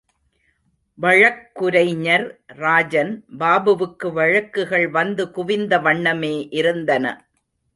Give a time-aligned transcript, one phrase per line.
[0.99, 2.25] வழக்குரைஞர்
[2.55, 7.05] ராஜன் பாபுவுக்கு வழக்குகள் வந்து குவிந்த வண்ணமே இருந்தன.